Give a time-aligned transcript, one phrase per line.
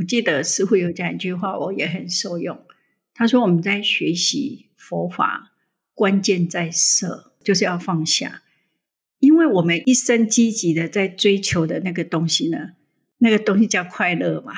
[0.00, 2.58] 我记得师父有讲一句话，我也很受用。
[3.12, 5.52] 他说：“我们在学习佛法，
[5.92, 8.42] 关键在舍，就是要放下。
[9.18, 12.70] 因为我们一生积极的在追求的那个东西呢，
[13.18, 14.54] 那个东西叫快乐嘛。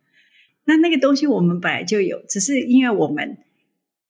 [0.64, 3.36] 那那个东西我们本来就有，只是因为我们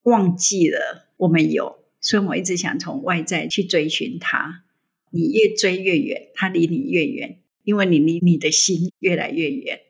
[0.03, 4.63] 忘记了我们有，所以我一直想从外在去追寻它。
[5.09, 9.81] 你越追越远，它离你越远，因为你离你的心越来越远。”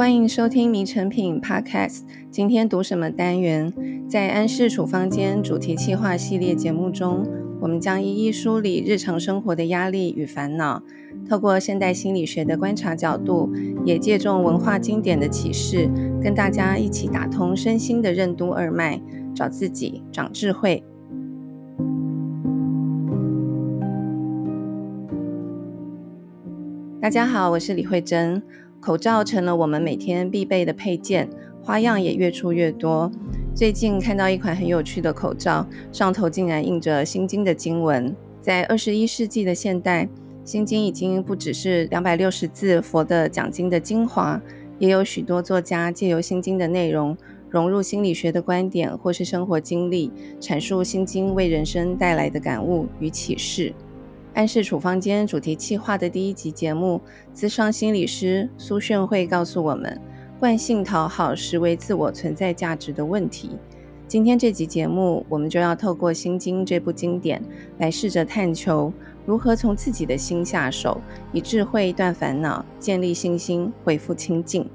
[0.00, 2.04] 欢迎收听《迷成品》Podcast。
[2.30, 3.70] 今天读什么单元？
[4.08, 7.22] 在安氏处方间主题企划系列节目中，
[7.60, 10.82] 我们将一一梳理日常生活的压力与烦恼，
[11.28, 13.52] 透过现代心理学的观察角度，
[13.84, 15.86] 也借重文化经典的启示，
[16.22, 18.98] 跟大家一起打通身心的任督二脉，
[19.34, 20.82] 找自己，长智慧。
[27.02, 28.42] 大家好，我是李慧珍。
[28.80, 31.28] 口罩成了我们每天必备的配件，
[31.62, 33.12] 花样也越出越多。
[33.54, 38.16] 最近看到一款很有趣的口罩，上头竟然印着《心经》的经文。
[38.40, 40.06] 在二十一世纪的现代，
[40.50, 44.40] 《心经》已经不只是两百六十字佛的讲经的精华，
[44.78, 47.14] 也有许多作家借由《心经》的内容，
[47.50, 53.74] 融入心理学的观点或是生活经历，阐述《心经》为人生带来的感悟与启示。
[54.34, 57.00] 暗示处方间主题企划的第一集节目，
[57.34, 60.00] 咨商心理师苏炫慧告诉我们，
[60.38, 63.50] 惯性讨好实为自我存在价值的问题。
[64.06, 67.42] 今天这集节目，我们就要透过《心经》这部经典，
[67.78, 68.92] 来试着探求
[69.26, 71.00] 如何从自己的心下手，
[71.32, 74.68] 以智慧断烦恼，建立信心，恢复清净。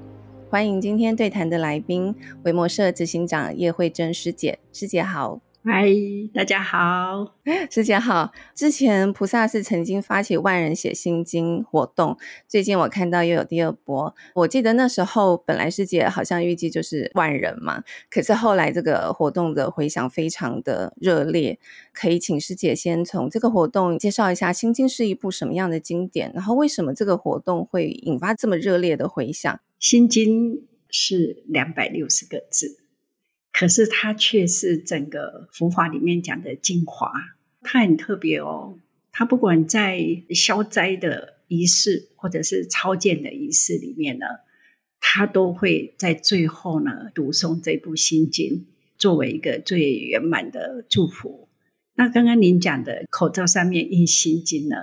[0.50, 5.40] 欢迎今天对谈的来宾，维摩社执行长叶慧贞师姐，师姐好。
[5.68, 5.84] 嗨，
[6.32, 7.34] 大家好，
[7.68, 8.32] 师姐好。
[8.54, 14.14] 之前菩萨是曾经发起万人写心经活动，最近我看到又有第二波。
[14.36, 21.58] 我记得那时候本来师姐好像预计就是万人嘛，可是后来这个活动的回响非常的热烈。
[21.92, 29.52] 可以请师姐先从这个活动介绍一下《心经》是一部什么样的经典，然后为什么这个活动会引发这么热烈的回响？
[29.80, 30.52] 《心经》
[30.88, 32.85] 是两百六十个字。
[33.58, 37.10] 可是它却是整个佛法里面讲的精华，
[37.62, 38.78] 它很特别哦。
[39.12, 39.98] 它不管在
[40.34, 44.26] 消灾的仪式，或者是超荐的仪式里面呢，
[45.00, 48.66] 它都会在最后呢读诵这部心经，
[48.98, 51.48] 作为一个最圆满的祝福。
[51.94, 54.76] 那刚刚您讲的口罩上面印心经呢，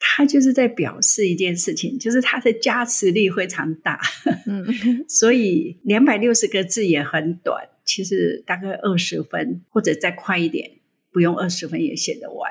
[0.00, 4.00] 它就是在表示一件事情，就是它的加持力非常大。
[4.46, 4.66] 嗯，
[5.08, 7.68] 所以两百六十个字也很短。
[7.84, 10.78] 其实大概二十分，或者再快一点，
[11.12, 12.50] 不用二十分也写得完。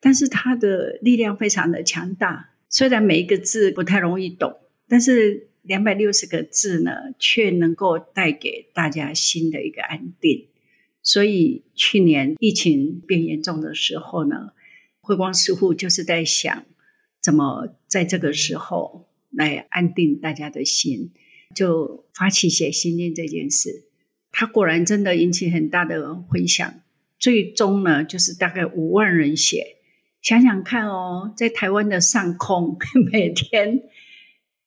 [0.00, 4.58] 但是它的力量非常的强大，虽然每一个字不太容易懂，
[4.88, 10.48] 但是两百六十个字呢，却能够带给大家新的一个安定。
[11.02, 14.50] 所以去年疫情变严重的时候呢，
[15.00, 16.64] 慧光师父就是在想，
[17.22, 21.12] 怎么在这个时候来安定大家的心，
[21.54, 23.84] 就发起写心经这件事。
[24.36, 26.74] 它果然真的引起很大的回响，
[27.20, 29.76] 最终呢，就是大概五万人写。
[30.20, 32.76] 想想看哦，在台湾的上空，
[33.12, 33.84] 每天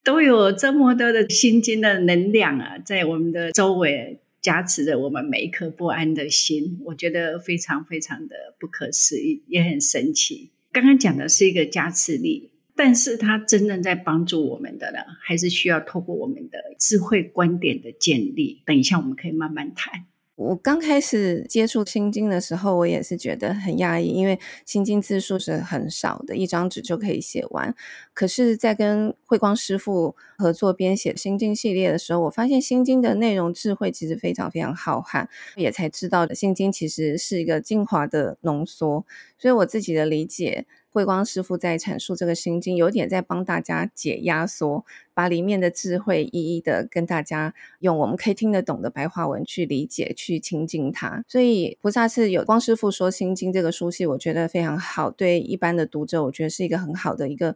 [0.05, 10.51] 都有这么多的心经的能量啊，在我们的周围加持着我们每一颗不安的心，我觉得非常非常的不可思议，也很神奇。
[10.71, 12.51] 刚刚讲的是一个加持力。
[12.77, 18.61] 但是它真正在帮助我们的呢，还是需要透过我们的智慧观点的建立。
[18.65, 20.05] 等一下我们可以慢慢谈。
[20.35, 27.73] 我刚开始接触心经的时候，我也是觉得很讶异，因为心经字数是很少的，一张纸就可以写完。
[28.13, 39.07] 可是，在跟慧光师父合作编写心经系列的时候，我发现心经的内容智慧其实非常非常浩瀚，也才知道心经其实是一个精华的浓缩。
[39.39, 40.67] 所以我自己的理解。
[40.97, 44.83] 慧光师傅在阐述这个心经，有点在帮大家解压缩，
[45.13, 51.23] 把里面的智慧一一的跟大家用我们可以听得懂的白话文去理解、去亲近它。
[51.27, 57.55] 所以菩萨是有光师傅说心经这个书系，我觉得非常好，对一般的读者，我觉得是一个很好的一个。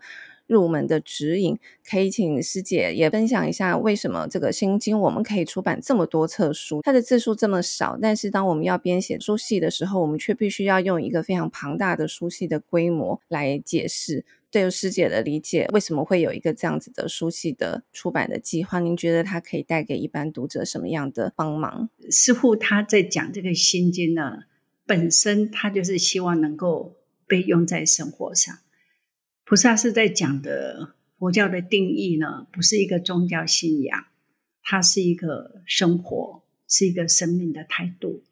[0.52, 1.58] 入门的指引，
[1.90, 14.26] 可以请师姐也分享一下，为什么这个心经我们可以出版这么多册书，它的字数这么少，但是当我们要编写书系的时候，我们却必须要用一个非常庞大的书系的规模来解释。
[14.52, 18.82] 对于师姐的理解，为什么会有一个这样子的书系的出版的计划？
[18.82, 21.90] 您觉得它可以带给一般读者什么样的帮忙？
[22.10, 24.40] 似乎他在讲这个心经呢，
[24.86, 28.58] 本身他就是希望能够被用在生活上。
[29.52, 34.06] 菩萨是在讲的佛教的定义呢，不是一个宗教信仰，
[34.64, 38.24] 它是一个生活，是一个生命的态度。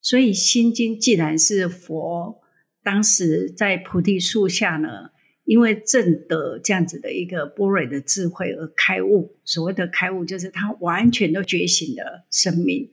[0.00, 2.40] 所以《心经》既然是佛
[2.82, 5.10] 当时在菩提树下呢，
[5.44, 9.36] 因为证得这样子的一个般若的智慧而开悟。
[9.44, 12.90] 所谓的开悟，就是他完全都觉醒的生命，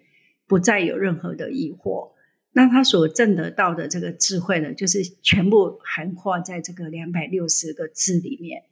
[0.50, 2.12] 不再有任何的疑惑。
[2.52, 8.64] 那他所证得到的这个智慧呢，就是全部涵括在这个两百六十个字里面。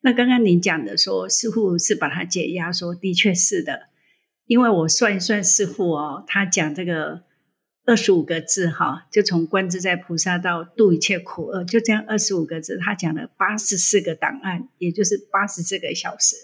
[0.00, 3.88] 那刚刚您讲的说，师父是把它解压，说的确是的，
[4.46, 7.24] 因为我算一算，师父哦，他讲这个
[7.84, 16.36] 二十五个字哈，就从观自在菩萨到度一切苦厄，就这样二十五个字，他讲了八十四个档案，也就是八十四个小时。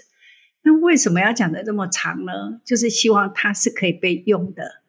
[0.63, 2.61] 那为什么要讲的这么长呢？
[2.65, 4.84] 就是希望它是可以被用的。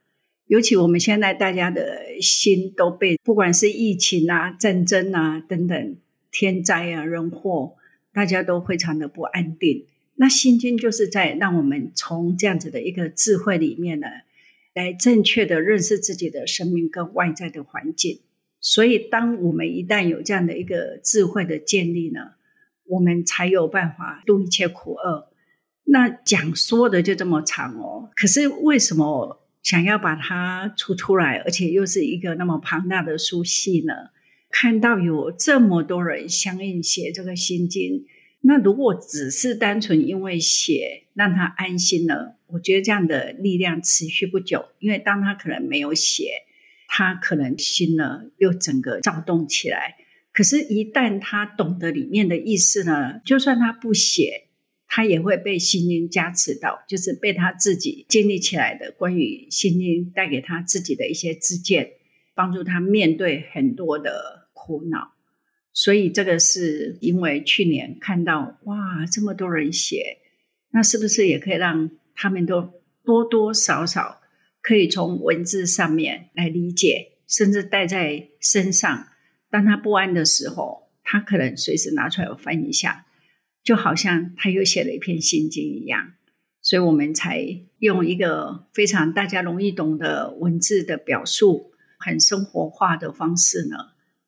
[0.47, 5.97] 尤其我们现在大家的心都被不管是疫情啊、战争啊等等
[6.31, 7.75] 天灾啊、人祸，
[8.13, 9.87] 大家都非常的不安定。
[10.13, 14.07] 那心经就是在让我们从这样子的一个智慧里面呢，
[14.75, 18.19] 来正确的认识自己的生命跟外在的环境。
[18.61, 22.19] 所以，当我们一旦有这样的一个智慧的建立呢，
[22.85, 25.31] 我们才有办法度一切苦厄。
[25.85, 29.41] 那讲说的就这么长哦，可是为什么？
[29.65, 33.93] 想要把它出出来，而且又是一个那么庞大的书系呢？
[34.51, 38.05] 看到有这么多人相应写这个心经，
[38.41, 44.65] 那如果只是单纯因为写让他安心了，我觉得这样的力量持续不久。
[44.77, 46.43] 因为当他可能没有写，
[46.87, 49.95] 他可能心呢又整个躁动起来。
[50.31, 54.44] 可是，一旦他懂得里面的意思呢，就算他不写。
[54.95, 61.91] 他也会被心经加持到，就是被他自己建立起来的关于心经带给他自己的一些知见，
[62.33, 65.11] 帮助他面对很多的苦恼。
[65.73, 70.19] 所以这个是因为去年看到哇，这么多人写，
[70.71, 72.71] 那是不是也可以让他们都
[73.03, 74.21] 多多少少
[74.61, 79.07] 可以从文字上面来理解，甚至带在身上，
[79.49, 83.05] 当他不安的时候，他可能随时拿出来翻一下。
[83.65, 86.13] 就好像他又写了一篇心经一样，
[86.61, 93.77] 所以我们才用一个非常大家容易懂的文字的表述，很生活化的方式呢，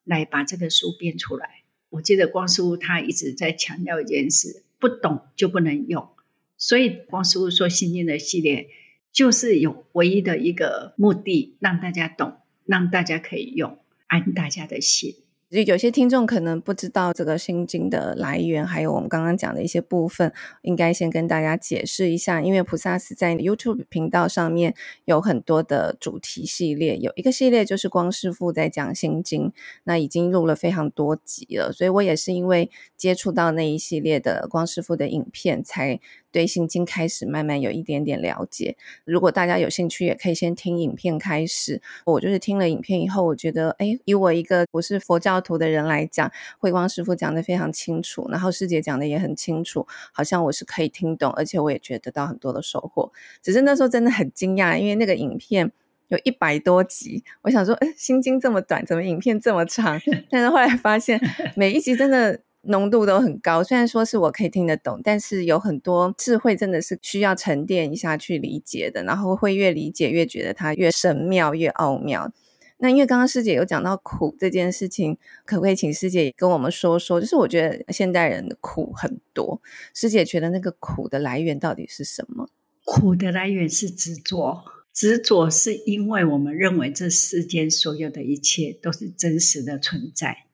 [0.03, 1.61] 来把这个书编出来。
[1.89, 6.09] 我记得光师父他一直在强调一件事：不懂就不能用。
[6.57, 8.69] 所以光师父说心经的系列
[9.11, 15.13] 就是有唯一的一个目的，让大家懂，让大家可以用，安大家的心。
[15.49, 22.41] 有些听众可能不知道这个心经的来源，还有我们刚刚讲的一些部分，应该先跟大家解释一下。
[22.41, 29.53] 因为菩萨寺在 YouTube 频道上面有很多的主题系列，有一个系列就是光师傅在讲心经，
[29.85, 36.01] 那已经录了非常多集了，所以我也是因为接触到那一系列的光师傅的影片才。
[36.37, 38.77] 对心经开始慢慢有一点点了解。
[39.05, 41.81] 如果大家有兴趣，也可以先听影片开始。
[42.05, 53.11] 我就是听了影片以后，我觉得，哎，以我一个不是佛教徒的人来讲，慧光师傅讲得非常清楚，然后师姐讲的也很清楚，好像我是可以听懂，而且我也觉得到很多的收获。
[53.41, 55.71] 只是那时候真的很惊讶，因为那个影片
[56.09, 59.99] 有一百多集，我想说，哎，心经这么短，怎么影片这么长？
[60.29, 61.19] 但是后来发现，
[61.55, 62.41] 每一集真的。
[62.67, 72.31] 浓度都很高，虽然说是我可以听得懂，但是有很多智慧真的是需要沉淀一下去理解的，然后会越理解越觉得它越神妙越奥妙。
[72.79, 77.19] 那因为刚刚师姐有讲到苦这件事情，可不可以请师姐跟我们说说？
[77.19, 79.59] 就是我觉得现代人的苦很多，
[79.95, 82.49] 师姐觉得那个苦的来源到底是什么？
[82.85, 90.46] 苦的来源是执着，执着是因为我们认为这世间所有的一切都是真实的存在。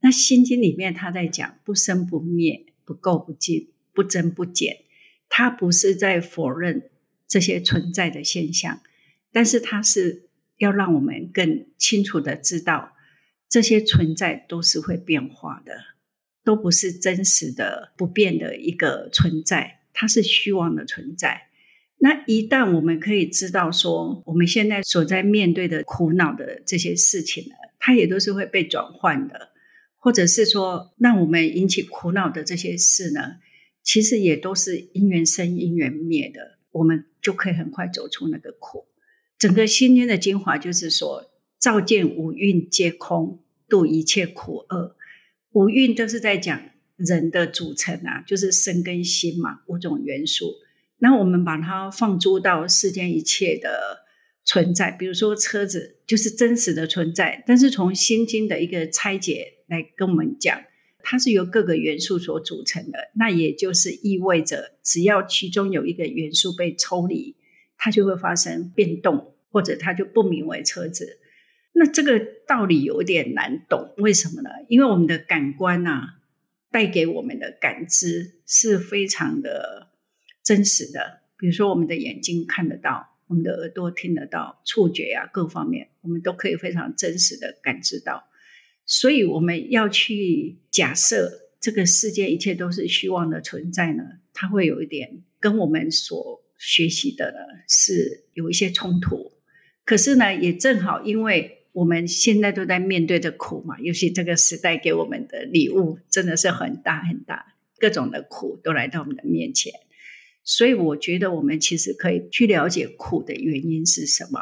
[0.00, 4.78] 那心经里面他在讲不生不灭、不垢不净、不增不减，
[5.28, 6.90] 他不是在否认
[7.28, 8.80] 这些存在的现象，
[9.30, 12.92] 但是他是要让我们更清楚的知道，
[13.48, 15.74] 这些存在都是会变化的，
[16.44, 21.48] 都不是真实的不变的一个存在，它是虚妄的存在。
[21.98, 29.49] 那一旦我们可以知道说，我们现在所在面对的苦恼的这些事情呢，它也都是会被转换的。
[30.00, 33.36] 或者是说，让我们引起苦恼的这些事呢，
[33.82, 38.86] 其实也都是因缘生、因缘灭的，我们就可以很快走出那个苦。
[39.38, 44.96] 整个心经的精华就是说，照见五蕴皆空，度一切苦厄。
[45.52, 46.60] 五蕴都是在讲
[46.96, 50.54] 人的组成啊，就是身跟心嘛，五种元素。
[50.98, 54.04] 那我们把它放诸到世间一切的
[54.44, 60.64] 存在，比如说车子就是真实的存在，但是从心经的一个拆解来跟我们讲，
[61.02, 63.10] 它是由各个元素所组成的。
[63.14, 67.36] 那也就是意味着，只要其中有一个元素被抽离，
[67.78, 71.18] 它就会发生变动，或者它就不名为车子。
[71.72, 74.50] 那这个道理有点难懂，为什么呢？
[74.68, 76.18] 因为我们的感官啊，
[76.72, 79.92] 带给我们的感知是非常的
[80.42, 81.20] 真实的。
[81.38, 88.24] 比如说，我们的眼睛看得到，我们的耳朵听得到，触觉啊各方面，我们都可以非常真实的感知到。
[88.86, 99.32] 所以我们要去假设这个世界一切都是虚妄的存在呢，它会有一点跟我们所学习的呢是有一些冲突。
[99.84, 109.72] 可是呢，也正好因为我们现在都在面对着苦嘛，尤其这个时代给我们的礼物真的是很大很大，各种的苦都来到我们的面前。
[110.42, 114.40] 所以我觉得我们其实可以去了解苦的原因是什么，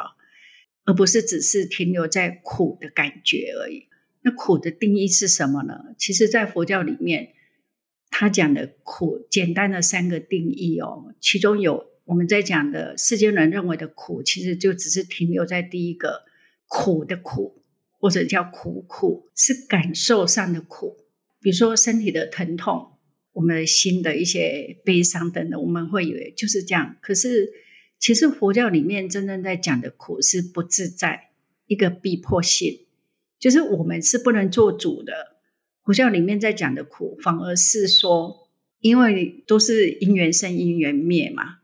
[0.85, 3.88] 而不是只是停留在苦的感觉而已。
[4.21, 5.95] 那苦的定义是什么呢？
[5.97, 7.29] 其实，在佛教里面，
[8.09, 16.23] 他讲的苦，简单的三个定义哦，其中有我们在讲的世间人认为的苦，其实就只是停留在第一个
[16.67, 17.63] 苦的苦，
[17.99, 20.97] 或者叫苦苦，是感受上的苦，
[21.39, 22.97] 比如说身体的疼痛，
[23.31, 26.97] 我们的心的一些悲伤等等，我们会以为就是这样。
[27.01, 27.53] 可是，
[27.99, 31.29] 其实佛教里面真正在讲的苦是不自在，
[31.67, 32.87] 一个逼迫性。
[33.39, 35.37] 就是我们是不能做主的。
[35.85, 38.47] 佛教里面在讲的苦，反而是说，
[38.79, 41.59] 因为都是因缘生，因缘灭嘛，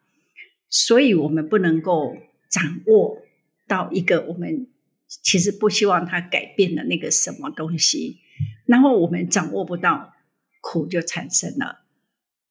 [0.67, 2.17] 所以我们不能够
[2.49, 3.21] 掌握
[3.67, 4.67] 到一个我们
[5.07, 8.17] 其实不希望它改变的那个什么东西，
[8.65, 10.15] 然后我们掌握不到，
[10.61, 11.83] 苦就产生了。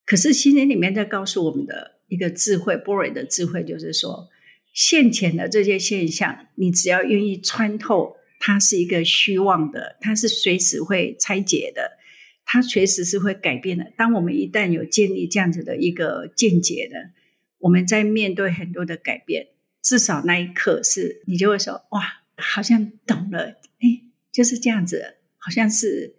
[0.06, 4.28] 可是心经里面在告诉我们的一个智慧，波瑞的智慧，就是说，
[4.72, 8.16] 现前的这些现象，你只要愿意穿透。
[8.46, 11.92] 它是一个虚妄的，它是随时会拆解的，
[12.44, 13.90] 它随时是会改变的。
[13.96, 17.12] 当我们一旦有建立这样子的一个见解的，
[17.58, 19.46] 我们在面对很多的改变，
[19.80, 22.02] 至少那一刻是你就会说：“哇，
[22.36, 26.14] 好像懂了。”哎，就是这样子，好像是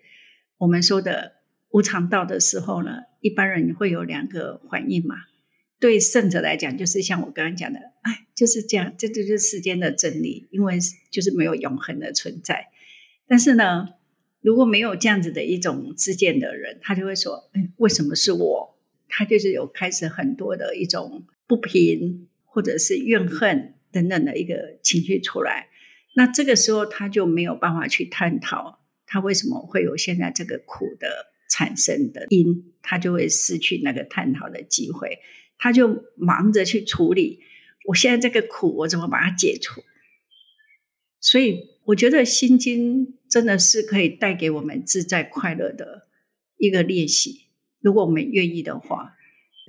[0.57, 1.33] 我们说的
[1.69, 5.15] 无常道的时候呢，一般人会有两个反应嘛。
[5.85, 10.79] 对圣者来讲，就是像我刚刚讲的，哎，就是这样，这就是世间的真理，因为
[11.11, 12.69] 就是没有永恒的存在。
[13.27, 13.89] 但是呢，
[14.41, 18.79] 如果没有这样子的一种知见的人，他就会说，哎，为什么是我？
[19.07, 25.67] 他就是有开始很多的一种不平，或者是怨恨等等的一个情绪出来。
[26.15, 35.19] 那这个时候，他就没有办法去探讨他为什么会有现在这个苦的产生的因，他就会失去那个探讨的机会。
[35.57, 37.39] 他就忙着去处理，
[37.85, 39.81] 我现在这个苦，我怎么把它解除？
[41.19, 46.07] 所以我觉得《心经》真的是可以带给我们自在快乐的
[46.57, 47.47] 一个练习。
[47.79, 49.15] 如果我们愿意的话，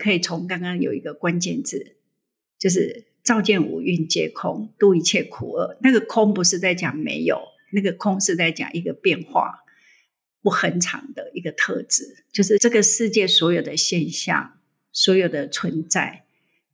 [0.02, 1.96] 可以从刚刚有一个关键字，
[2.58, 5.78] 就是“照见五蕴皆空，度一切苦厄”。
[5.82, 7.40] 那个空不是在讲没有，
[7.72, 9.60] 那个空是在讲一个变化
[10.42, 14.55] 不恒常的一个特质，就是这个世界所有的现象。
[14.96, 16.24] 所有的存在，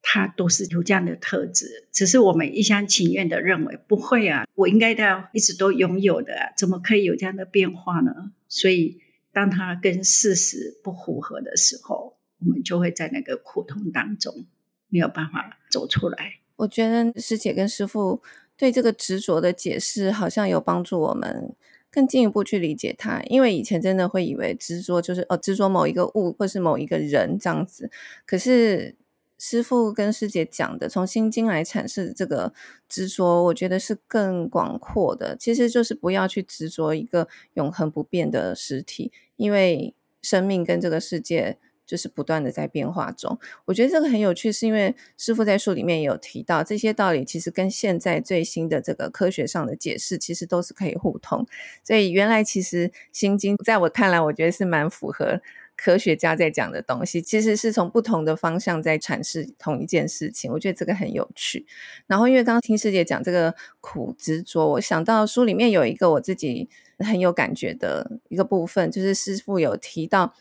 [0.01, 8.31] 它都是有这样的特质，只是我们一厢情愿的认为不会啊，我应该要一直都拥有的，怎么可以有这样的变化呢？
[8.49, 9.01] 所以，
[9.33, 14.47] 当它跟事实不符合的时候，我们就会在那个苦痛当中
[14.89, 16.35] 没有办法走出来。
[16.55, 18.23] 我觉得师姐跟师傅
[18.57, 21.57] 对这个执着的解释，好像有帮助我们。
[21.93, 27.91] 更进一步去理解它，因为以前真的会以为执着就是哦，执着某一个物或是某一个人这样子。
[28.27, 28.97] 可是
[29.39, 32.53] 师傅跟师姐讲的，从心经来阐释这个
[32.89, 35.37] 执着，我觉得是更广阔的。
[35.37, 41.59] 其实就是不要去执着一个永恒不变的实体，因为生命跟这个世界。
[41.93, 51.47] 就是不断的在变化中，我觉得这个很有趣，是因为师傅在书里面也有提到这些道理，其实跟现在最新的这个科学上的解释，其实都是可以互通。
[51.85, 55.43] 所以原来其实《心经》在我看来，我觉得是蛮符合
[55.77, 60.51] 科学家在讲的东西，其实是从不同的方向在阐释同一件事情。
[60.51, 61.67] 我觉得这个很有趣。
[62.07, 66.71] 然后因为刚刚听师姐讲这个苦执着，我想到书里面有一个我自己
[67.01, 70.33] 很有感觉的一个部分，就是师傅有提到。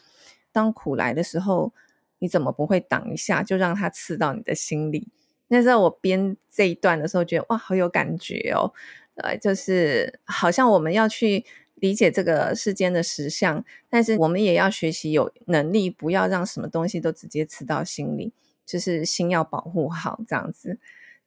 [0.52, 1.74] 当苦来的时候，
[2.20, 5.08] 你怎么不会挡一下，就让它刺到你的心里？
[5.48, 8.74] 那时候我编这一段的时候，觉得哇，好有感觉哦。
[9.16, 18.32] 呃，就是好像我们要去理解这个世间的实相，但是我们也要学习有能力，不要让什么东西都直接刺到心里，
[18.66, 20.80] 就是心要保护好这样子。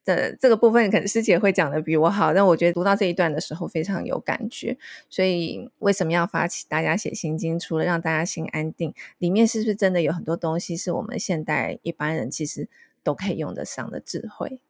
[0.05, 2.35] 的这个部分，可能师姐会讲的比我好。
[2.35, 4.77] 但我觉得读到这一段的时候非常有感觉。
[5.09, 7.59] 所以为什么要发起大家写心经？
[7.59, 12.69] 除了让大家心安定，里面是不是真的有很多东西是我们现代一般人其实
[13.03, 14.61] 都可以用得上的智慧？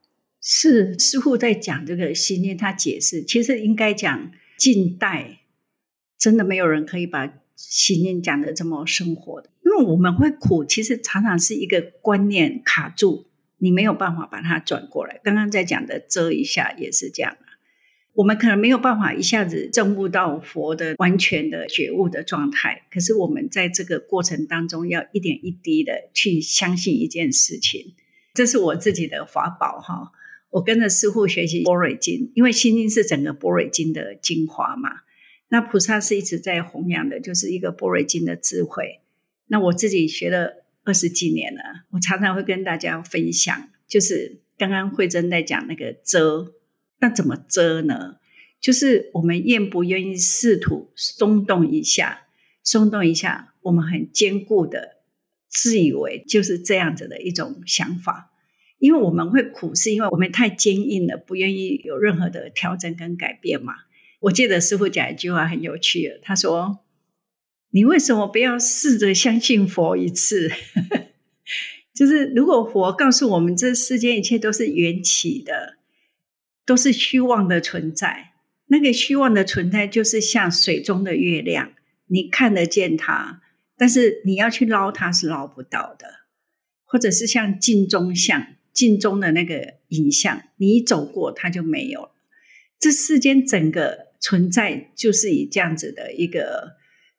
[0.40, 5.38] 是师父在讲这个心经，他解释其实应该讲近代
[6.18, 13.26] 真的没有人可以把心经讲得这么生活的，因为我们会苦，其实常常是一个观念卡住。
[13.64, 15.18] 你没有办法把它转过来。
[15.24, 17.38] 刚刚在讲的遮一下也是这样，
[18.12, 22.82] 我们可能没有办法一下子证悟到佛的完全的觉悟的状态。
[22.90, 27.94] 可是我们在这个过程当中，要一点一滴的去相信一件事情。
[28.34, 30.12] 这是我自己的法宝哈。
[30.50, 34.90] 我跟着师父学习般若经，因为心经是整个般若经的精华嘛。
[35.48, 39.00] 那菩萨是一直在弘扬的，就是一个般若经的智慧。
[39.46, 40.63] 那我自己学了。
[40.84, 46.52] 二十几年了，我常常会跟大家分享，就是刚刚慧珍在讲那个遮，
[47.00, 48.16] 那怎么遮呢？
[48.60, 52.26] 就是我们愿不愿意试图松动一下，
[52.62, 54.96] 松动一下，我们很坚固的
[55.48, 58.30] 自以为就是这样子的一种想法，
[58.78, 63.74] 因为我们会苦，是因为我们太坚硬了，不愿意有任何的调整跟改变嘛。
[64.20, 66.83] 我记得师傅讲一句话很有趣，他说。
[67.74, 70.48] 你为什么不要试着相信佛一次？
[71.92, 75.76] 就是如果佛告诉我们，这世间一切都是缘起的，
[76.64, 78.30] 都是虚妄的存在。
[78.66, 81.72] 那个虚妄的存在，就是像水中的月亮，
[82.06, 83.42] 你看得见它，
[83.76, 86.06] 但是你要去捞它是捞不到的。
[86.84, 92.12] 或者是像镜中像，镜中的那个影像，你一走过它就没有了。
[92.78, 96.76] 这世间整个存在，就是以这样子的一个。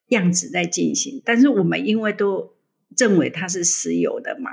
[0.09, 2.53] 样子在进行，但是我们因为都
[2.97, 4.51] 认为它是实有的嘛，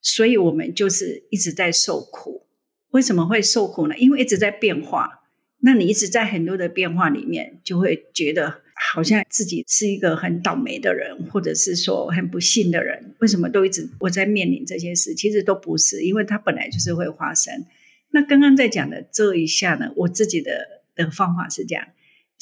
[0.00, 2.46] 所以我们就是一直在受苦。
[2.90, 3.96] 为什么会受苦呢？
[3.96, 5.20] 因为一直在变化。
[5.64, 13.14] 那你一直在很多的变化里面，就会觉得好像自己是一个很倒霉的人，或者是说很不幸的人。
[13.20, 15.14] 为什么都一直我在面临这些事？
[15.14, 17.64] 其实都不是，因为它本来就是会发生。
[18.10, 21.86] 那刚刚在讲的这一下呢，我自己的的方法是这样。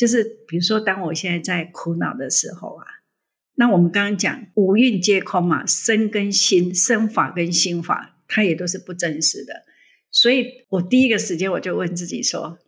[0.01, 2.87] 就是比如说，当我现在在苦恼的时候啊，
[3.57, 9.67] 那我们刚刚讲五蕴皆空嘛，身跟心、身法跟心法，它也都是不真实的。
[10.11, 12.59] 所以我第一个时间我就问自己说：“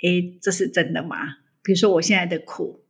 [0.00, 2.84] 诶，这是真的吗？”比如说我现在的苦，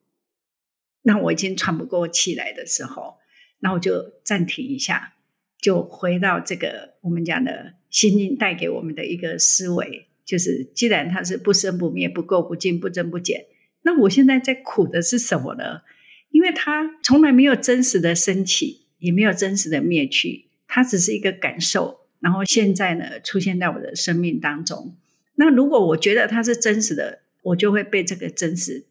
[1.00, 3.16] 那我已经喘不过气来的时候，
[3.60, 5.14] 那我就暂停一下，
[5.58, 13.46] 就回到这个我们讲的心经带给我们的一个思维，就是既然它是不生不灭、不垢不净、不增不减。
[13.86, 15.82] 那我现在在苦的是什么呢？
[16.30, 22.00] 因为它从来没有真实的升起，也没有真实的灭去，它只是一个感受。
[22.18, 24.96] 然后现在呢，出现在我的生命当中。
[25.36, 28.86] 那如果我觉得它是真实的，我就会被这个真实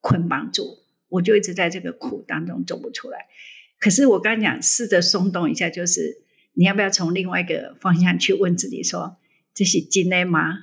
[0.00, 0.78] 捆绑住，
[1.10, 3.26] 我就一直在这个苦当中走不出来。
[3.78, 6.22] 可是我刚刚讲，试着松动一下，就是
[6.54, 9.18] 你要不要从另外一个方向去问自己说：
[9.54, 10.58] 这是真的吗？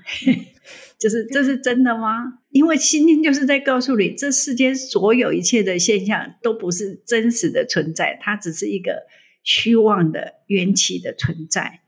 [0.97, 2.39] 就是这是真的吗？
[2.49, 9.05] 因为心经就是在告诉你，这世间所有一切的现象都不是真实的存在，它只是一个
[9.43, 11.81] 虚妄的缘起的存在。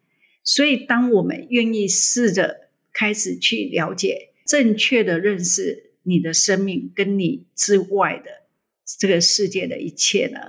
[0.44, 8.30] 所以，当我们愿意试着开始去了解、正确的认识你的生命跟你之外的
[9.00, 10.40] 这个世界的一切呢，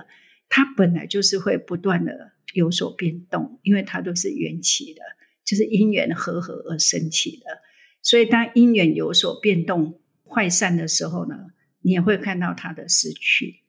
[0.49, 5.01] 它本来就是会不断的有所变动，因为它都是缘起的，
[5.43, 7.61] 就是因缘和合而生起的。
[8.01, 11.35] 所以，当因缘有所变动、坏散的时候呢，
[11.81, 13.61] 你也会看到它的失去，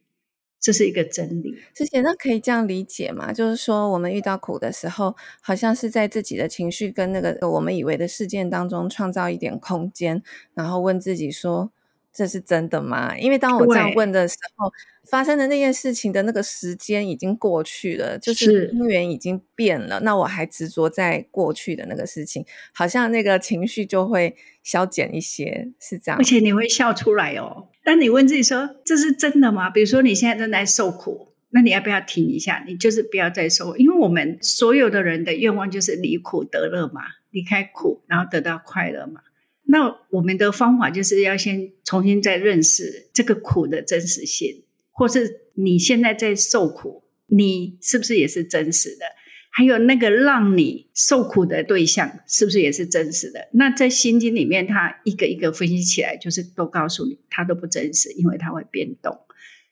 [0.61, 1.57] 这是一个真理。
[1.75, 3.33] 师姐，那可以这样理解吗？
[3.33, 10.23] 就是说，我们遇到苦的时候，好像是在自己的情绪跟那个我们以为的事件当中创造一点空间，
[10.55, 11.73] 然后问自己说。
[12.13, 13.17] 这是真的吗？
[13.17, 14.71] 因为当我这样问的时候，
[15.09, 20.01] 发生的那件事情的那个时间已经过去了，就是因缘已经变了。
[20.01, 22.45] 那我还执着在过去的那个事情，
[22.75, 26.19] 好像那个情绪就会消减一些，是这样。
[26.19, 27.69] 而且你会笑出来哦。
[27.83, 32.63] 当你问自己说：“这是真的吗？”比如说你现在正在受苦，那你要不要停一下？
[32.67, 39.23] 你就是不要再受，因为我们所有的人的愿望就是离苦得乐嘛，离开苦，然后得到快乐嘛。
[39.65, 49.07] 那我们的方法就是要先重新再认识这个苦的真实性，或是你现在在受苦，你是不是也是真实的？
[49.51, 53.49] 还有那个让你受苦的对象是不是也是真实的？
[53.53, 59.21] 那在心经里面，它一个一个分析起来，就是都告诉你，它都不真实，因为它会变动。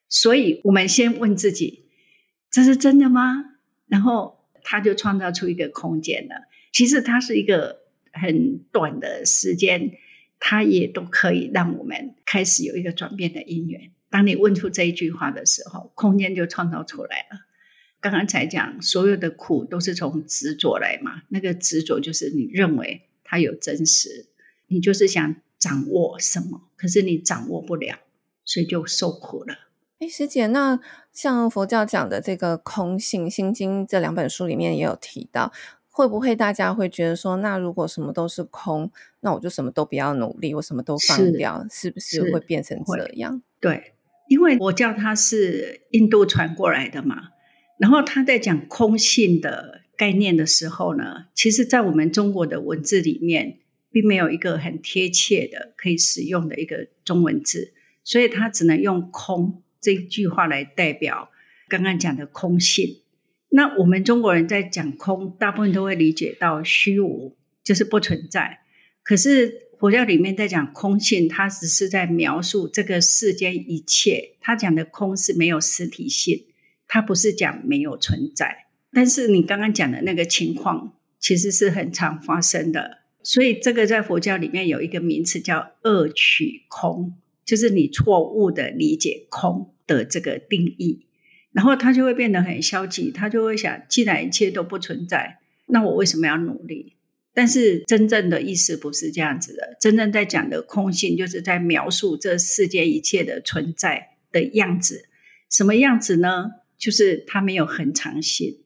[0.09, 1.87] 所以我们先问自己：
[2.51, 3.45] 这是真的吗？
[3.89, 6.47] 然后它就创造出一个空间了。
[6.73, 7.80] 其实它是一个。
[8.13, 9.93] 很短的时间，
[10.39, 13.93] 它也都可以让我们开始有一个转变的因缘。
[14.11, 17.47] 当你问出这一句话的时候，空间就创造出来了。
[18.01, 24.27] 刚刚才讲，所有的苦都是从执着来嘛，那个执着就是你认为它有真实，
[24.69, 27.99] 你就是想掌握什么，可是你掌握不了，
[28.45, 29.55] 所以就受苦了。
[29.99, 30.81] 哎，师姐，那
[31.13, 35.53] 像佛教讲的这个空性，《心经》这两本书里面也有提到，
[35.91, 43.43] 会不会大家会觉得说，那如果什么都是空，那我就什么都不要努力，我什么都放掉，是，是不是会变成这样？
[43.61, 43.93] 对。
[44.29, 47.31] 因为我叫它是印度传过来的嘛，
[47.79, 53.59] 然后他在讲空性的概念的时候呢，其实，在我们中国的文字里面，
[53.91, 57.73] 并没有一个很贴切的可以使用的一个中文字，
[58.05, 61.31] 所以他只能用“空”这句话来代表
[61.69, 63.00] 刚刚讲的空性。
[63.51, 68.61] 那我们中国人在讲空，大部分都会理解到虚无，就是不存在。
[69.03, 74.37] 可是，佛教里面在讲空性，它只是在描述这个世间一切。
[74.41, 76.45] 它讲的空是没有实体性，
[76.87, 78.67] 它不是讲没有存在。
[78.93, 82.99] 但是你刚刚讲的那个情况，其实是很常发生的。
[83.23, 91.07] 所以这个在佛教里面有一个名词叫恶取空，就是你错误的理解空的这个定义，
[91.53, 96.97] 然后他就会变得很消极，他就会想，既然一切都不存在，那我为什么要努力？
[97.33, 105.07] 但是真正的意思不是这样子的，真正在讲的空性，就是在描述这世界一切的存在的样子。
[105.49, 106.51] 什么样子呢？
[106.77, 108.59] 就是它没有恒常性，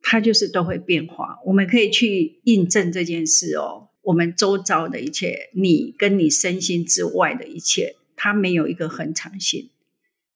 [0.00, 1.38] 它就是都会变化。
[1.44, 3.88] 我们可以去印证这件事哦。
[4.02, 9.70] 我们周遭的一切，你跟你身心之外的一切，它没有一个恒常性。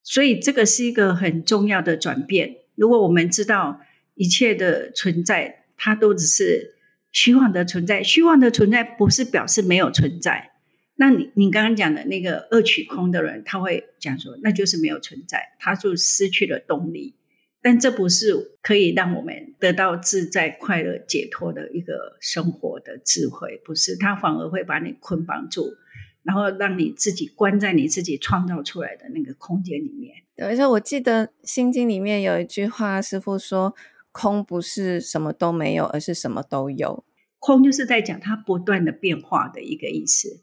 [0.02, 2.56] 所以这个是一个很重要的转变。
[2.74, 3.80] 如果我们知道
[4.14, 6.76] 一切的存在，它都只是。
[7.12, 10.52] 虚妄的存在，虚妄的存在不是表示没有存在。
[10.94, 17.16] 那你你刚刚讲的那个恶取空的人，他会讲说，那就是没有存在，他就失去了动力。
[17.62, 25.74] 但这不是可以让我们得到自在、快乐、解脱的一个生活的智慧，不是，他反而会把你捆绑住，
[26.22, 30.14] 然后让你自己关在你自己创造出来的那个空间里面。
[30.36, 33.74] 而且我记得《心经》里面有一句话，师傅说。
[34.12, 37.04] 空不是什么都没有，而是什么都有。
[37.38, 40.42] 空就是在讲它不断的变化的一个意思。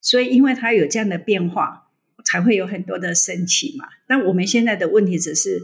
[0.00, 1.92] 所以，因为它有这样的变化，
[2.24, 3.86] 才会有很多的升起嘛。
[4.08, 5.60] 那我们现在的问题只是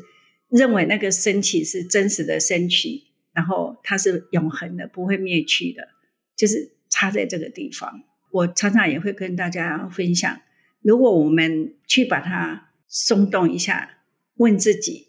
[0.49, 5.89] 认为那个升起是真实的升起，然后它是永恒的，不会灭去的，
[6.37, 8.05] 就是差在这个地方。
[8.31, 10.41] 我常常也会跟大家分享，
[10.81, 13.99] 如果我们去把它松动一下，
[14.37, 15.09] 问自己。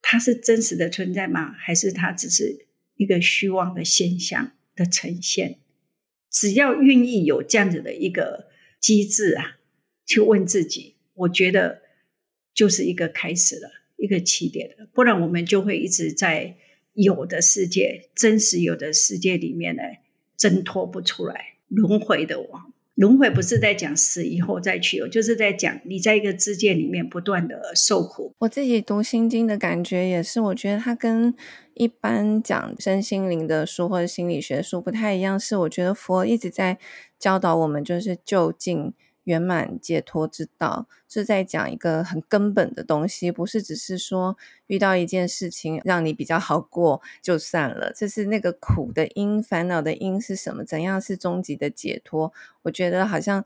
[0.00, 1.52] 它是真实的存在吗？
[1.52, 5.58] 还是它只是一个虚妄的现象的呈现？
[6.30, 8.48] 只要愿意有这样子的一个
[8.80, 9.58] 机制啊，
[10.06, 11.82] 去问自己，我觉得
[12.54, 14.88] 就是一个开始了，一个起点了。
[14.94, 16.56] 不然我们就会一直在
[16.94, 19.82] 有的世界、真实有的世界里面呢，
[20.38, 22.46] 挣脱不出来，轮回的我。
[22.94, 28.34] 轮回不是在讲死以后再去，就是在讲你在一个世界里面不断的受苦。
[28.40, 31.32] 我自己读心经的感觉也是，我觉得它跟
[31.74, 36.76] 一般讲身心灵的书或者心理学书不太一样，是我觉得佛一直在
[37.18, 38.92] 教导我们，就是就近。
[39.28, 44.38] 圆满解脱之道是在讲一个很根本的东西，不是只是说
[44.68, 47.92] 遇到一件事情让你比较好过就算了。
[47.94, 50.64] 这是那个苦的因，烦恼的因是什么？
[50.64, 52.32] 怎样是终极的解脱？
[52.62, 53.44] 我觉得好像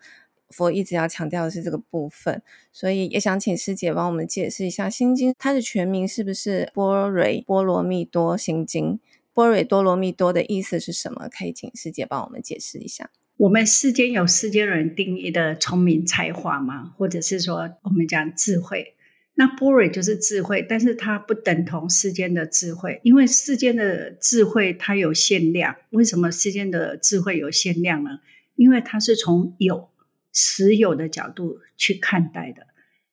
[0.50, 2.40] 佛一直要强调的是这个部分，
[2.70, 8.94] 所以也想请师姐帮我们解释一下《心经》，它的全名是不是《波瑞波罗蜜多心经》？
[9.34, 11.28] 波瑞波罗蜜多的意思是什么？
[11.28, 13.10] 可以请师姐帮我们解释一下。
[13.42, 16.92] 我们世间有世间人定义的聪明才华吗？
[16.96, 18.94] 或者是说我们讲智慧？
[19.35, 25.74] 那般若就是智慧，但是它不等同世间的智慧，因为世间的智慧它有限量。
[25.90, 28.20] 为什么世间的智慧有限量呢？
[28.55, 29.90] 因为它是从有
[30.33, 32.68] 实有的角度去看待的。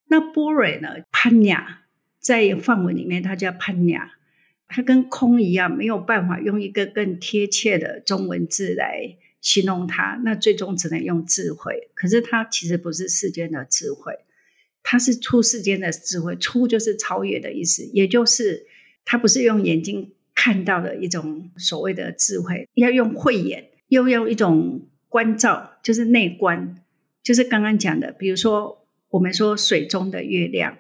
[0.10, 0.90] 那般若呢？
[1.10, 1.56] 般若
[2.20, 3.98] 在梵文里面它叫般若，
[4.68, 9.18] 它跟空一样，没有办法用一个更贴切的中文字来。
[9.42, 11.90] 形容它，那最终只能用智慧。
[11.94, 14.20] 可是它其实不是世间的智慧，
[14.84, 16.36] 它是出世间的智慧。
[16.36, 18.66] 出就是超越的意思，也就是
[19.06, 26.84] 它不是用眼睛看到的一种所谓的智慧，要用慧眼，又用一种观照，就是内观，
[27.24, 28.12] 就是刚刚讲的。
[28.12, 30.78] 比如说，我们说水中的月亮，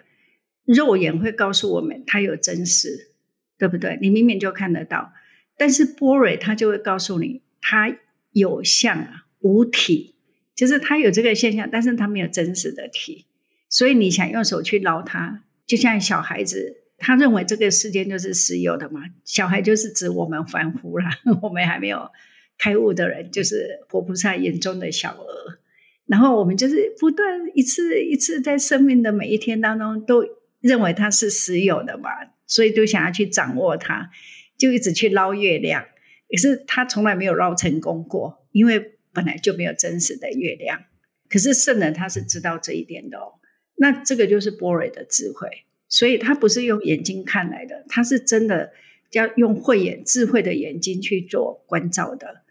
[0.65, 3.11] 肉眼会告诉我们它有真实，
[3.57, 3.97] 对不对？
[4.01, 5.13] 你明明就看得到，
[5.57, 7.97] 但是波瑞它就会告诉你它。
[8.31, 10.15] 有相啊，无体，
[10.55, 13.25] 就是它有这个现象，但是它没有真实的体。
[13.69, 19.01] 所以你想用手去捞它，就像小孩子，他认为这个世界就是实有的嘛。
[19.23, 21.11] 小孩就是指我们凡夫啦，
[21.43, 22.09] 我们还没有
[22.57, 25.59] 开悟的人，就是活菩萨眼中的小儿。
[26.07, 30.25] 然后我们就是不断一次一次在生命的每一天当中，都
[30.59, 32.09] 认为它是实有的嘛，
[32.47, 34.09] 所以都想要去掌握它，
[34.57, 35.85] 就一直去捞月亮。
[36.29, 40.85] 也是他从来没有绕成功过，因为本来就没有真实的月亮。
[41.27, 43.33] 可是圣人他是知道这一点的哦。
[43.75, 45.47] 那这个就是波瑞的智慧，
[45.87, 48.71] 所以他不是用眼睛看来的，他是真的
[49.11, 52.41] 要用慧眼、智慧的眼睛去做观照的。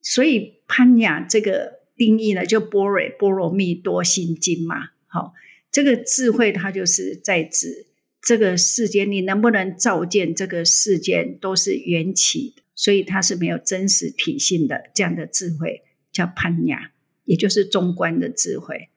[0.00, 4.90] 所以潘雅这个定义呢，就波瑞波罗蜜多心经嘛。
[5.06, 5.34] 好，
[5.70, 7.86] 这个智慧它就是在指
[8.20, 16.90] 这个世间，你能不能照见这个世间都是缘起的，所以它是没有真实体性的这样的智慧，叫攀雅，
[17.24, 18.88] 也就是中观的智慧。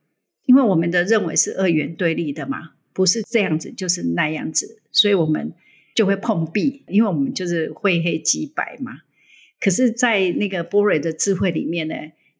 [0.48, 5.54] 因为我们的认为是二元对立的嘛，不是这样子就是那样子，所以我们
[5.94, 9.02] 就会碰壁，因为我们就是非黑即白嘛。
[9.60, 11.94] 可是，在那个波瑞的智慧里面呢，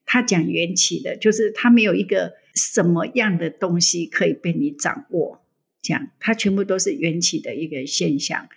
[0.04, 5.46] 他讲缘起的，就是他没有一个什么样的东西可以被你掌握，
[5.84, 8.50] 这样，它全部都是缘起的一个现象。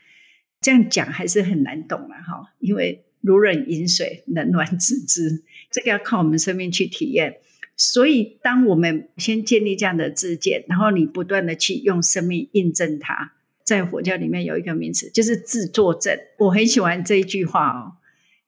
[0.61, 7.39] 这样讲还是很难懂了哈，因为如人饮水，冷暖自知，这个要靠我们生命去体验。
[7.77, 16.19] 所以，当我们先建立这样的自见，然后你不断的去用生命印证它，在佛教里面有一个名词，就是自作证。
[16.39, 17.93] 我很喜欢这一句话哦，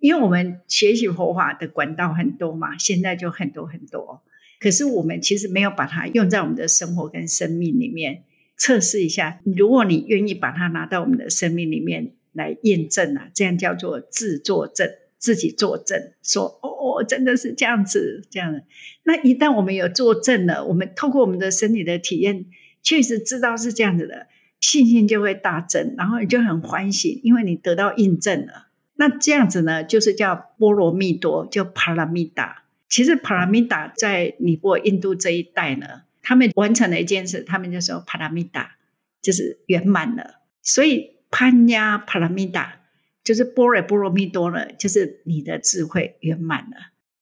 [0.01, 4.23] 因为我们学习佛法的管道很多嘛，现在就很多很多。
[4.59, 8.25] 可是我们其实没有把它用在我们的生活跟生命里面
[8.61, 9.40] 测试一下。
[9.44, 14.88] 如果你愿意把它拿到我们的生命里面来验证啊，这样叫做自作证。
[15.18, 18.64] 自己作证说：“哦哦，真的是这样子，这样的。
[19.03, 22.46] 那一旦我们有作证了，我们透过我们的身体的体验，
[22.83, 24.29] 确实知道是这样子的，
[24.61, 28.68] 信心就会大增，然后你就很欢喜，因为你得到印证了。
[28.94, 32.64] 那这样子呢，就是叫波罗蜜多，就帕拉米达。
[32.88, 38.76] 其实帕拉米达在尼泊尔、印度这一带呢，他们完成了一件事，他们就说帕拉米达
[39.22, 40.40] 就是圆满了。
[40.62, 42.76] 所以潘呀帕拉米达。”
[43.22, 46.76] 就是波若波罗蜜多了，就是你的智慧圆满了。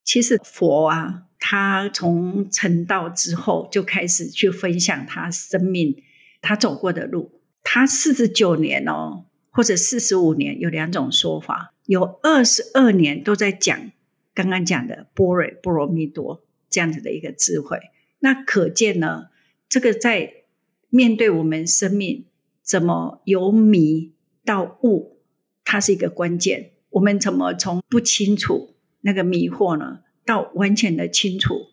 [0.04, 6.00] 其实佛啊，他从成道之后就开始去分享他生命
[6.40, 7.42] 他走过的路。
[7.64, 13.90] 他四十九年哦，或者四十五年，有两种说法，有二十二年都在讲
[14.34, 17.80] 刚刚讲的波若波罗蜜多这样子的一个智慧。
[18.20, 19.28] 那可见呢，
[19.68, 20.44] 这个在
[20.88, 22.26] 面对我们生命
[22.62, 24.12] 怎么由迷
[24.44, 25.18] 到悟。
[25.64, 31.66] 它是一个关键，我们怎么从不清楚那个迷惑呢，到完全的清楚，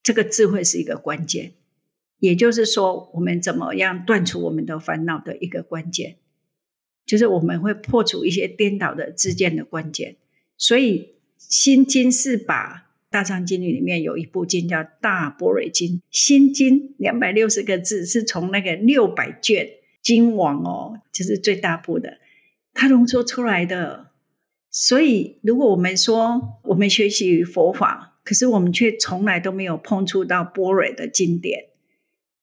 [0.00, 1.54] 这个智慧是一个关键。
[2.20, 6.18] 也就是说，我们怎么样断除我们的烦恼的一个关键，
[7.04, 10.16] 就是我们会破除一些颠倒的知见的关键。
[10.56, 11.00] 所以，
[11.36, 19.68] 《心经》是把大藏经里面有一部经叫《大般若经》，《心经》两百六十个字，是从那个六百卷
[20.00, 22.18] 经网哦，就是最大部的。
[22.72, 24.12] 它浓缩出来的，
[24.70, 31.64] 所以如果我们说我们学习佛法，可是我们却从来都没有碰触到般若的经典，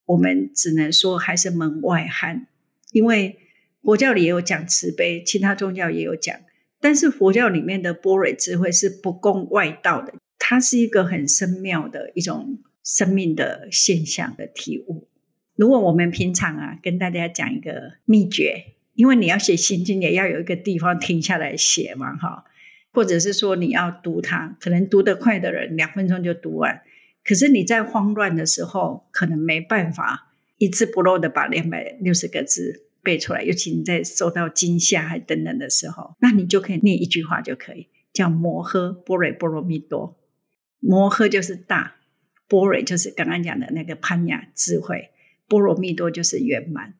[0.05, 2.47] 我们只能说还是门外汉。
[2.91, 3.37] 因为
[3.81, 6.37] 佛教里也有讲慈悲，其他宗教也有讲，
[6.81, 15.07] 但是佛教里面的般若智慧是不共外道的，它是一个很深妙的一种生命的现象的体悟。
[15.55, 18.73] 如果我们平常啊，跟大家讲一个秘诀。
[18.97, 22.45] 因为你要写心经，也要有一个地方停下来写嘛，哈，
[22.91, 26.81] 或者是说你要读它，可能读得快的人两分钟就读完，
[27.23, 40.17] 可是你在慌乱的时候，可能没办法一字不漏的把两百六十个字背出来，尤其你在受到惊吓还等等的时候，那你就可以念一句话就可以，叫摩诃般若波罗蜜多，
[40.79, 41.95] 摩诃就是大，
[42.47, 45.09] 波若就是刚刚讲的那个般若智慧，
[45.47, 46.93] 波罗蜜多就是圆满。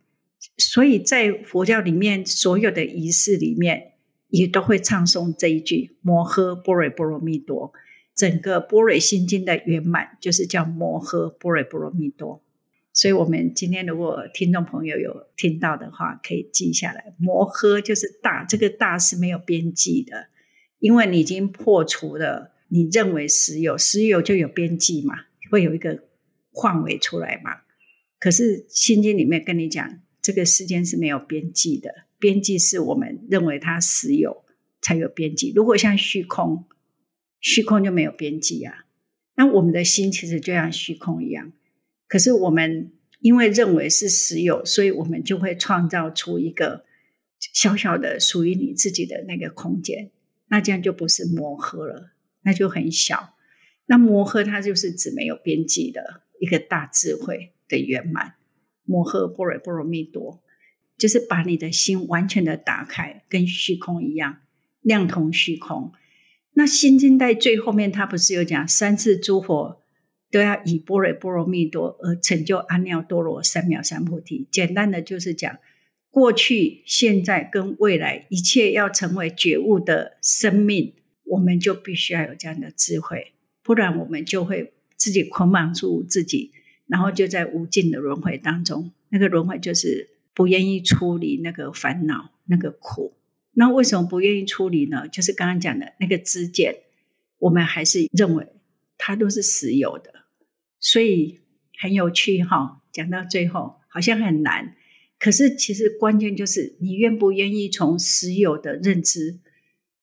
[0.58, 3.94] 所以在佛教里面，所有的仪式里面
[4.30, 7.74] 也都会唱诵这一句“摩诃波若波罗蜜多”。
[8.16, 12.44] 整个般若心经的圆满就是叫“摩诃波若波罗蜜多”。
[12.94, 17.14] 所以，我们今天如果听众朋友有听到的话，可以记下来。
[17.20, 20.30] 摩诃就是大，这个大是没有边际的，
[20.80, 26.04] 因为你已经破除了你认为实有，实有就有边际嘛，会有一个
[26.54, 27.62] 范围出来嘛。
[28.20, 30.02] 可是心经里面跟你讲。
[30.20, 34.44] 这个世间是没有边际的，边际是我们认为它实有
[34.82, 35.54] 才有边际。
[35.56, 36.66] 如果像虚空，
[37.40, 38.88] 虚空就没有边际啊。
[39.38, 41.54] 那我们的心其实就像虚空一样，
[42.10, 46.84] 可是我们因为认为是实有，所以我们就会创造出一个
[47.54, 50.12] 小小的属于你自己的那个空间。
[50.50, 52.12] 那这样就不是磨合了，
[52.48, 53.34] 那就很小。
[53.88, 58.36] 那摩诃它就是指没有边际的一个大智慧的圆满。
[58.86, 60.42] 摩诃般若波罗蜜多，
[60.98, 64.38] 就是把你的心完全的打开，跟虚空一样，
[64.80, 65.92] 亮同虚空。
[66.54, 69.84] 那心经在最后面，它不是有讲三次诸佛
[70.32, 74.48] 都要以般若波罗蜜多而成就阿耨多罗三藐三菩提。
[74.50, 75.60] 简单的就是讲。
[76.10, 80.96] 过去、现在跟未来，一切要成为觉悟的生命，
[81.28, 86.52] 我们就必须要有这样的智慧，不然我们就会自己捆绑住自己，
[86.88, 88.92] 然后就在无尽的轮回当中。
[89.10, 93.14] 那个轮回就是不愿意处理那个烦恼、那个苦。
[93.52, 95.08] 那为什么不愿意处理呢？
[95.08, 96.76] 就是刚刚讲的那个知见，
[97.40, 98.48] 我们还是认为
[98.98, 100.14] 它都是实有的，
[100.80, 101.40] 所以
[101.80, 102.82] 很有趣哈。
[102.92, 104.76] 讲到最后，好像很难。
[105.20, 109.40] 可是，其实关键就是你愿不愿意从实有的认知，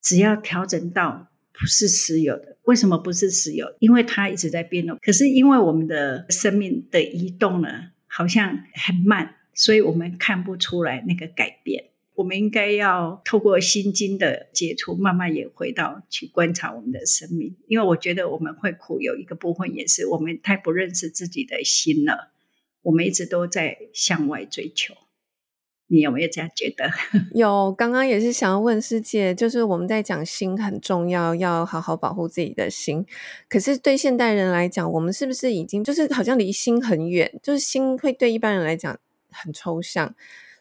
[0.05, 2.57] 只要调整到不是实有的。
[2.65, 3.75] 为什么不是实有？
[3.79, 4.99] 因为它一直在变动。
[5.01, 7.69] 可是，因为我们的生命的移动呢，
[8.05, 11.85] 好像很慢，所以我们看不出来那个改变。
[12.13, 17.55] 我们应该要透过心经的解除，慢慢也回到去观察我们的生命。
[17.67, 22.31] 因为我觉得我们会苦，有一个部分也是我们太不认识自己的心了。
[22.83, 24.93] 我们一直都在向外追求。
[25.87, 26.89] 你有没有这样觉得？
[27.33, 33.05] 有，刚刚也是想要问师姐，就是我们在讲心很重要，要好好保护自己的心。
[33.47, 37.31] 可是对现代人来讲，我们是不是已经就是好像离心很远？
[37.43, 38.97] 就是心会对一般人来讲
[39.29, 40.15] 很抽象。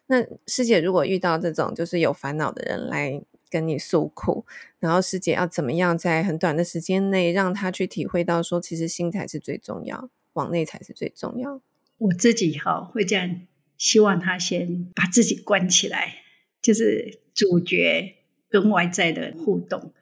[0.07, 4.45] 那师姐如果遇到这种就是有烦恼的人来跟你诉苦，
[4.79, 11.63] 然后师姐要怎么样在很短的时间内让他去体会到说，其实心才是最重要，往内才是最重要。
[11.97, 13.41] 我自己哈会这样。
[13.77, 16.23] 希望他先把自己关起来，
[16.63, 18.15] 就是主角
[18.49, 19.93] 跟外在的互动。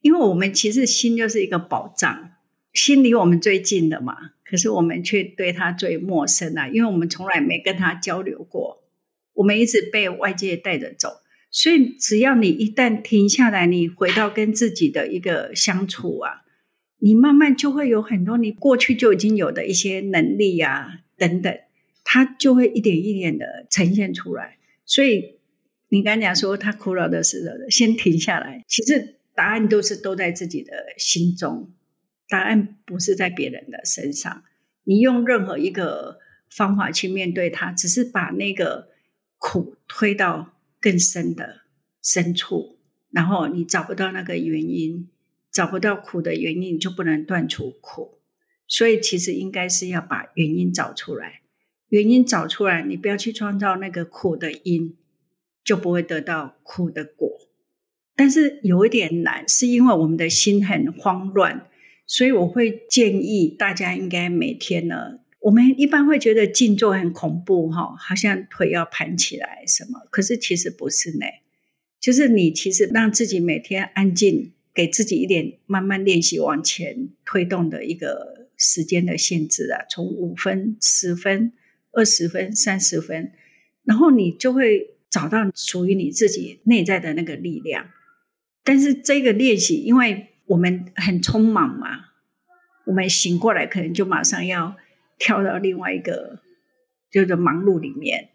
[0.00, 2.32] 因为我们其实心就是一个宝藏，
[2.72, 8.84] 心离我们最近的嘛，可是我们却对他最陌生啊，因为我们从来没跟他交流过，
[9.32, 11.22] 我们一直被外界带着走。
[11.50, 16.42] 所以只要你一旦停下来，你回到跟自己的一个相处啊，
[16.98, 21.56] 你慢慢就会有很多你过去就已经有的一些能力啊，等等。
[22.14, 25.40] 他就会一点一点的呈现出来，所以
[25.88, 28.64] 你刚才讲说他苦恼的时候，先停下来。
[28.68, 31.72] 其实答案都是都在自己的心中，
[32.28, 34.44] 答案不是在别人的身上。
[34.84, 38.90] 你用任何一个方法去面对它，只是把那个
[39.38, 41.62] 苦推到更深的
[42.00, 42.78] 深处，
[43.10, 45.08] 然后你找不到那个原因，
[45.50, 48.20] 找不到苦的原因，你就不能断除苦。
[48.68, 51.40] 所以其实应该是要把原因找出来。
[51.94, 54.96] 原因找出来，你不要去创造那个苦的因，
[55.62, 57.30] 就不会得到苦的果。
[58.16, 61.68] 但是有一点难，是因为我们的心很慌乱，
[62.04, 71.26] 所以我会建议大家应该每天呢，我们一般会觉得静坐很恐怖哈，好像腿要盘起来什么，可是其实不是呢，
[72.00, 81.52] 就是你其实让自己每天安静，给自己一点慢慢练习往前推动的一个时间的限制啊，从五分、十分。
[81.94, 83.32] 二十分、三十分，
[83.84, 87.88] 然后你就会找到属于你自己内在的那个力量。
[88.62, 92.06] 但是这个练习，因为我们很匆忙嘛，
[92.86, 94.76] 我们醒过来可能就马上要
[95.18, 96.40] 跳到另外一个
[97.10, 98.30] 就是忙碌里面，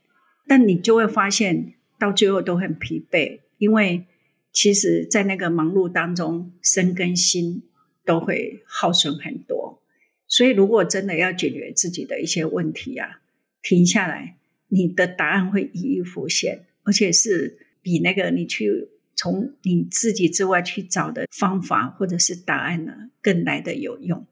[0.47, 4.05] 但你就会发现到最后都很疲惫，因为
[4.51, 7.63] 其实，在那个忙碌当中，身跟心
[8.03, 9.81] 都会耗损很多。
[10.27, 13.21] 所以，如果真的要解决自己的一些问题啊，
[13.61, 24.25] 停下来，你的答案会一一浮现，而且是比那个你去从你自己之外去找的方法或者是答案呢，更来的有用。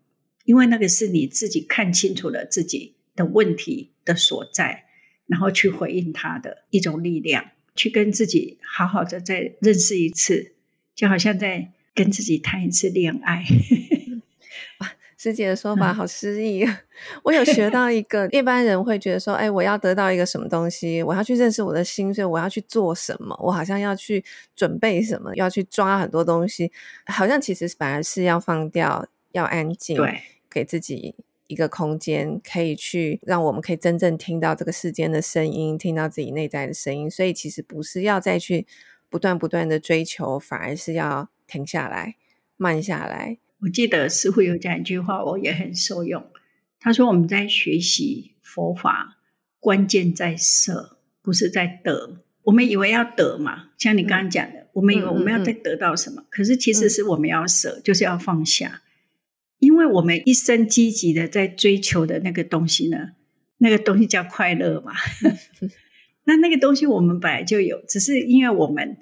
[0.45, 4.85] 因为那个是你自己看清楚了自己的问题的所在，
[5.25, 10.53] 然后去回应它的一种力量，去跟自己好好的再认识一次，
[10.95, 13.43] 就好像在跟自己谈一次恋爱。
[15.17, 16.77] 师姐的说法好诗意，嗯、
[17.23, 18.27] 我有学到一个。
[18.31, 23.35] 一般人会觉得说：“哎，我要得到一个什么东西，我要去认识我的心，所以我要去做什么？
[23.41, 24.23] 我好像要去
[24.55, 26.71] 准备什么，要去抓很多东西。
[27.07, 31.15] 好像其实反而是要放掉，要安静，对，给自己
[31.47, 37.09] 一个空间，可以去让我们可以真正听到这个世间的声音，听到自己内在的声音。
[37.09, 38.67] 所以其实不是要再去
[39.09, 42.17] 不断不断的追求，反而是要停下来，
[42.55, 46.25] 慢下来。”我记得师傅有讲一句话，我也很受用。
[46.79, 49.17] 他说：“我们在学习佛法，
[49.59, 52.23] 关键在舍，不是在得。
[52.43, 58.83] 我们以为要得嘛，像你刚刚讲的，嗯、我们以为我们要再得到什么，嗯嗯、可是其实是我们要舍，嗯、就是要放下。
[59.59, 63.13] 因为我们一生积极的在追求的那个东西呢，
[63.57, 64.93] 那个东西叫快乐嘛。
[66.25, 68.97] 那那个东西我们本来就有，只是因为我们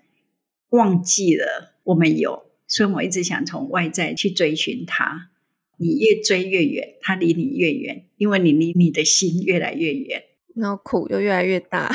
[0.69, 2.44] 忘记了我们有，
[2.75, 5.29] 所以我一直想从外在去追寻它。
[5.77, 11.89] 你越追越远，他离你越远，因为你离你的心越来越远，然后苦又越来越大。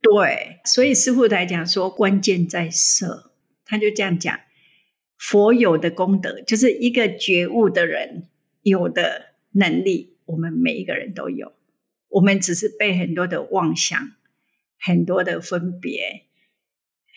[0.00, 3.30] 对，所以师傅来讲说，关键在舍，
[3.64, 4.40] 他就这样讲。
[5.16, 8.28] 佛有的功德，就是一个觉悟的人
[8.62, 11.52] 有的能力，我们每一个人都有。
[12.08, 14.12] 我们只是被很多的妄想、
[14.80, 16.22] 很多的分别、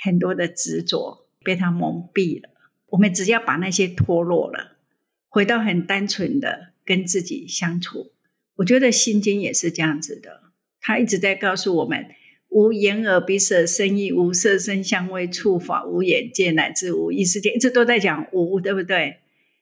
[0.03, 2.49] 很多的执着被他蒙蔽了。
[2.87, 4.77] 我们只要把那些脱落了，
[5.29, 8.11] 回到很单纯的跟自己相处。
[8.55, 10.43] 我觉得《心经》也是这样子的，
[10.81, 12.07] 他一直在告诉我们。
[12.49, 19.17] 无眼耳鼻舌身意，无色声香味触法，无眼界乃至无意识界，一直都在讲无，对不对？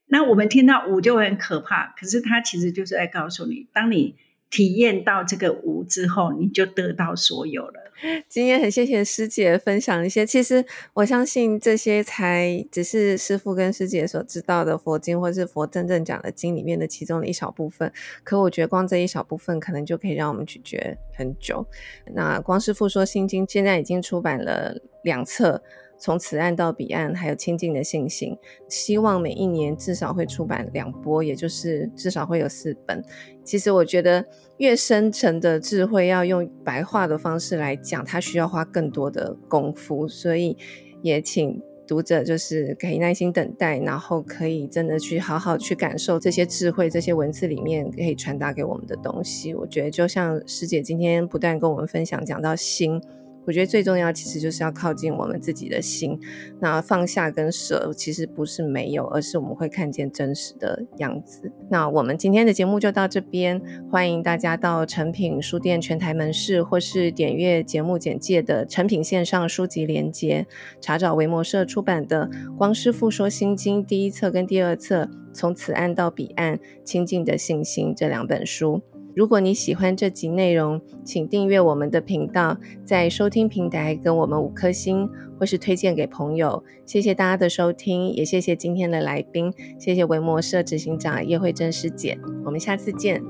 [0.05, 4.15] 那我们听到无就很可怕，可是它其实就是在告诉你，当你。
[4.55, 7.91] 体验到这个无之后，你就得到所有了。
[8.29, 17.91] 今天很谢谢师姐分享一些，其实我相信这些才只是师父跟师姐所知道的佛经，或是佛真正讲的经里面的其中的一小部分。
[18.23, 21.65] 可我觉得光这一小部分，可能就可以让我们咀嚼很久。
[22.13, 25.61] 那光师父说《心经》现在已经出版了两册。
[25.97, 28.37] 从此岸到彼岸，还有清净的信心，
[28.67, 33.03] 希望每一年至少会出版两波，也就是至少会有四本。
[33.43, 34.25] 其实我觉得
[34.57, 40.07] 越深沉的智慧，要用白话的方式来讲，它需要花更多的功夫。
[40.07, 40.57] 所以
[41.01, 49.53] 也请读者就是可以耐心等待，然后可以真的去好好去感受这些智慧，这些文字里面可以传达给我们的东西。
[49.53, 53.01] 我觉得就像师姐今天不断跟我们分享，讲到心。
[53.45, 56.19] 我觉得最重要，其实就是要靠近我们自己的心。
[56.59, 61.51] 那放下跟舍，其实不是没有，而是我们会看见真实的样子。
[61.69, 70.45] 那我们今天的节目就到这边，欢迎大家到诚品书店全台门市，或是点阅节目简介的诚品线上书籍连接，
[70.81, 78.81] 查找维摩社出版的《光师父说心经》第一册跟第二册《从此岸到彼岸：清净的信心》这两本书。
[79.15, 85.09] 如果你喜欢这集内容，请订阅我们的频道，在收听平台跟我们五颗星，
[85.39, 86.61] 或是推荐给朋友。
[86.85, 92.17] 谢谢大家的收听，也谢谢今天的来宾，谢谢维摩社执行长叶惠珍师姐。
[92.43, 93.23] 我们下次见，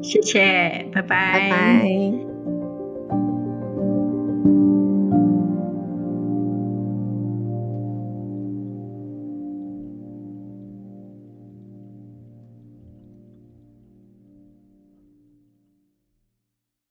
[0.00, 2.33] 谢谢，拜拜，拜拜。